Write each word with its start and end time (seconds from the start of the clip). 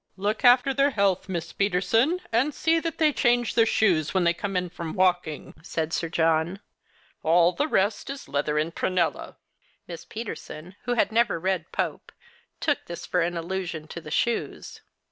"Look 0.27 0.43
after 0.43 0.73
their 0.73 0.89
health, 0.89 1.29
Miss 1.29 1.53
Peterson, 1.53 2.21
and 2.31 2.55
see 2.55 2.79
that 2.79 2.97
they 2.97 3.13
change 3.13 3.53
their 3.53 3.67
shoes 3.67 4.15
when 4.15 4.23
they 4.23 4.33
come 4.33 4.57
in 4.57 4.71
from 4.71 4.95
walk 4.95 5.27
ing," 5.27 5.53
said 5.61 5.93
Sir 5.93 6.09
John. 6.09 6.59
"'All 7.21 7.51
the 7.51 7.67
rest 7.67 8.09
is 8.09 8.27
leather 8.27 8.57
and 8.57 8.73
prunella." 8.73 9.35
Miss 9.87 10.03
Peterson, 10.03 10.75
who 10.85 10.95
had 10.95 11.11
never 11.11 11.39
read 11.39 11.71
Pope, 11.71 12.11
took 12.59 12.83
this 12.87 13.05
for 13.05 13.21
an 13.21 13.37
allusion 13.37 13.87
to 13.89 14.01
the 14.01 14.09
shoes. 14.09 14.81